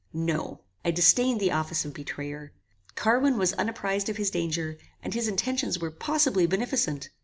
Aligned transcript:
No. 0.13 0.61
I 0.83 0.89
disdained 0.89 1.39
the 1.39 1.51
office 1.51 1.85
of 1.85 1.93
betrayer. 1.93 2.53
Carwin 2.95 3.37
was 3.37 3.53
unapprized 3.53 4.09
of 4.09 4.17
his 4.17 4.31
danger, 4.31 4.79
and 5.03 5.13
his 5.13 5.27
intentions 5.27 5.77
were 5.77 5.91
possibly 5.91 6.47
beneficent. 6.47 7.09